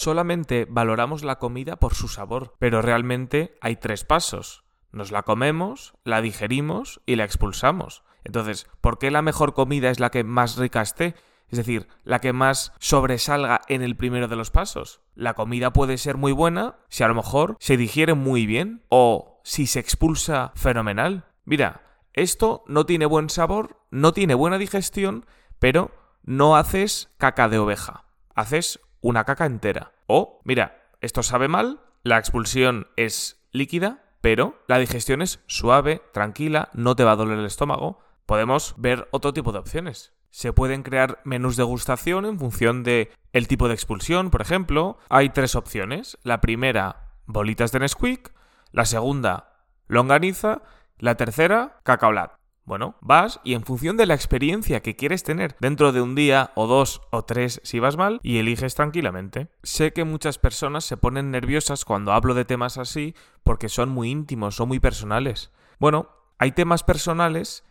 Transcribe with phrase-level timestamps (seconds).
[0.00, 4.64] solamente valoramos la comida por su sabor, pero realmente hay tres pasos.
[4.92, 8.02] Nos la comemos, la digerimos y la expulsamos.
[8.24, 11.14] Entonces, ¿por qué la mejor comida es la que más rica esté?
[11.48, 15.02] Es decir, la que más sobresalga en el primero de los pasos.
[15.14, 19.42] La comida puede ser muy buena si a lo mejor se digiere muy bien o
[19.44, 21.26] si se expulsa fenomenal.
[21.44, 21.82] Mira,
[22.14, 25.26] esto no tiene buen sabor, no tiene buena digestión,
[25.58, 25.90] pero
[26.22, 28.04] no haces caca de oveja,
[28.34, 29.92] haces una caca entera.
[30.06, 36.68] O, mira, esto sabe mal, la expulsión es líquida, pero la digestión es suave, tranquila,
[36.72, 38.00] no te va a doler el estómago.
[38.26, 40.12] Podemos ver otro tipo de opciones.
[40.30, 44.98] Se pueden crear menús de gustación en función de el tipo de expulsión, por ejemplo.
[45.08, 46.18] Hay tres opciones.
[46.22, 48.32] La primera, bolitas de Nesquik.
[48.70, 50.62] La segunda, longaniza.
[50.98, 52.39] La tercera, cacaolat.
[52.70, 56.52] Bueno, vas y en función de la experiencia que quieres tener dentro de un día
[56.54, 59.48] o dos o tres si vas mal y eliges tranquilamente.
[59.64, 64.08] Sé que muchas personas se ponen nerviosas cuando hablo de temas así porque son muy
[64.08, 65.50] íntimos o muy personales.
[65.80, 67.64] Bueno, hay temas personales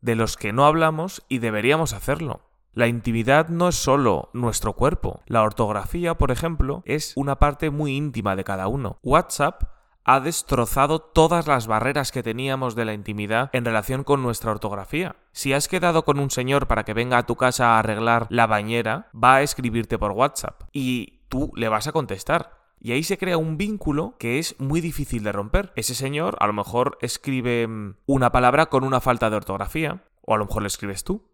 [0.00, 2.40] de los que no hablamos y deberíamos hacerlo.
[2.72, 5.20] La intimidad no es solo nuestro cuerpo.
[5.26, 9.00] La ortografía, por ejemplo, es una parte muy íntima de cada uno.
[9.02, 9.75] WhatsApp
[10.08, 15.16] ha destrozado todas las barreras que teníamos de la intimidad en relación con nuestra ortografía.
[15.32, 18.46] Si has quedado con un señor para que venga a tu casa a arreglar la
[18.46, 22.56] bañera, va a escribirte por WhatsApp y tú le vas a contestar.
[22.78, 25.72] Y ahí se crea un vínculo que es muy difícil de romper.
[25.74, 30.34] Ese señor a lo mejor escribe mm, una palabra con una falta de ortografía, o
[30.34, 31.32] a lo mejor le escribes tú.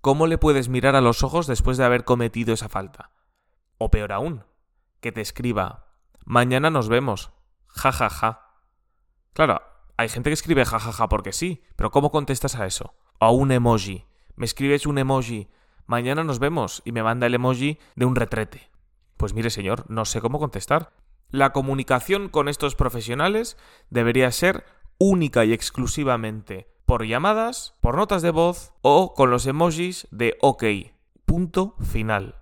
[0.00, 3.12] ¿Cómo le puedes mirar a los ojos después de haber cometido esa falta?
[3.78, 4.42] O peor aún,
[5.00, 5.86] que te escriba,
[6.24, 7.30] mañana nos vemos,
[7.74, 8.40] ja ja ja.
[9.32, 9.62] Claro,
[9.96, 12.94] hay gente que escribe ja ja porque sí, pero ¿cómo contestas a eso?
[13.18, 14.06] A un emoji.
[14.36, 15.48] Me escribes un emoji,
[15.86, 18.70] mañana nos vemos, y me manda el emoji de un retrete.
[19.16, 20.92] Pues mire, señor, no sé cómo contestar.
[21.28, 23.56] La comunicación con estos profesionales
[23.90, 24.64] debería ser
[24.98, 30.64] única y exclusivamente por llamadas, por notas de voz o con los emojis de OK.
[31.24, 32.39] Punto final.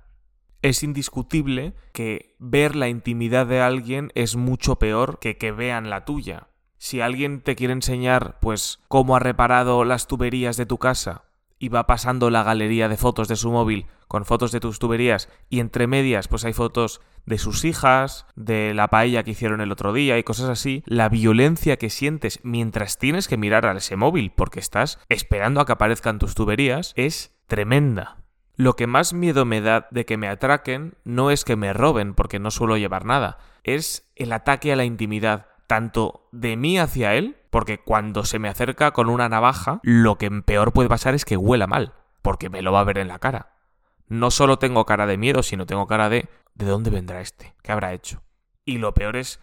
[0.62, 6.04] Es indiscutible que ver la intimidad de alguien es mucho peor que que vean la
[6.04, 6.48] tuya.
[6.78, 11.24] Si alguien te quiere enseñar, pues, cómo ha reparado las tuberías de tu casa
[11.58, 15.28] y va pasando la galería de fotos de su móvil con fotos de tus tuberías
[15.50, 19.70] y entre medias pues hay fotos de sus hijas, de la paella que hicieron el
[19.70, 23.96] otro día y cosas así, la violencia que sientes mientras tienes que mirar a ese
[23.96, 28.16] móvil porque estás esperando a que aparezcan tus tuberías es tremenda.
[28.58, 32.14] Lo que más miedo me da de que me atraquen no es que me roben
[32.14, 37.14] porque no suelo llevar nada, es el ataque a la intimidad, tanto de mí hacia
[37.14, 41.24] él, porque cuando se me acerca con una navaja, lo que peor puede pasar es
[41.24, 43.52] que huela mal, porque me lo va a ver en la cara.
[44.08, 47.54] No solo tengo cara de miedo, sino tengo cara de ¿de dónde vendrá este?
[47.62, 48.22] ¿Qué habrá hecho?
[48.64, 49.40] Y lo peor es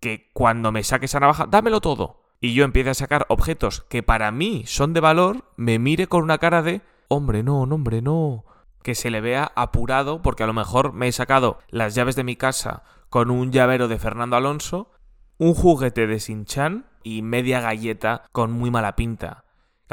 [0.00, 2.24] que cuando me saque esa navaja, dámelo todo.
[2.40, 6.24] Y yo empiece a sacar objetos que para mí son de valor, me mire con
[6.24, 8.44] una cara de hombre, no, no, hombre, no.
[8.86, 12.22] Que se le vea apurado porque a lo mejor me he sacado las llaves de
[12.22, 14.92] mi casa con un llavero de Fernando Alonso
[15.38, 19.42] un juguete de Sinchan y media galleta con muy mala pinta.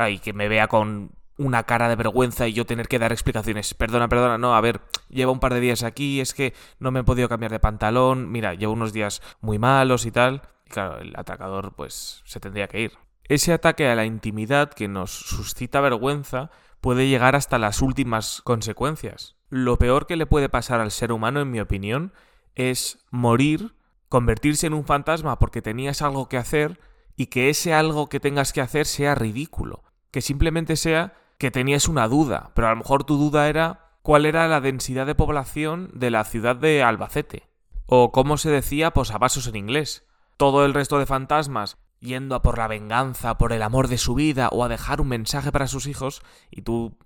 [0.08, 1.10] y que me vea con
[1.40, 3.74] una cara de vergüenza y yo tener que dar explicaciones.
[3.74, 7.00] Perdona, perdona, no, a ver, llevo un par de días aquí, es que no me
[7.00, 10.44] he podido cambiar de pantalón, mira, llevo unos días muy malos y tal.
[10.68, 12.92] Y claro, el atacador pues se tendría que ir.
[13.24, 16.52] Ese ataque a la intimidad que nos suscita vergüenza
[16.84, 19.38] puede llegar hasta las últimas consecuencias.
[19.50, 22.14] Lo peor que le puede pasar al ser humano, en mi opinión,
[22.56, 23.74] es morir
[24.10, 26.82] convertirse en un fantasma porque tenías algo que hacer
[27.16, 29.84] y que ese algo que tengas que hacer sea ridículo.
[30.12, 34.26] Que simplemente sea que tenías una duda, pero a lo mejor tu duda era cuál
[34.26, 37.48] era la densidad de población de la ciudad de Albacete.
[37.86, 40.06] O cómo se decía posavasos en inglés.
[40.36, 44.14] Todo el resto de fantasmas yendo a por la venganza, por el amor de su
[44.14, 46.22] vida o a dejar un mensaje para sus hijos
[46.52, 46.98] y tú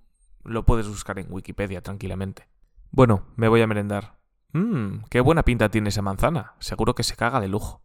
[0.44, 2.48] lo puedes buscar en Wikipedia tranquilamente.
[2.90, 4.18] Bueno, me voy a merendar.
[4.52, 6.54] Mmm, qué buena pinta tiene esa manzana.
[6.58, 7.82] Seguro que se caga de lujo.